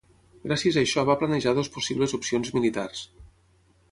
[0.51, 3.05] Gràcies a això va planejar dues possibles opcions militars.